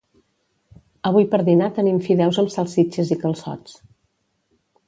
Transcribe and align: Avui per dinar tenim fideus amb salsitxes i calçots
Avui 1.09 1.27
per 1.33 1.41
dinar 1.51 1.69
tenim 1.77 2.01
fideus 2.09 2.41
amb 2.45 2.53
salsitxes 2.57 3.15
i 3.17 3.19
calçots 3.27 3.81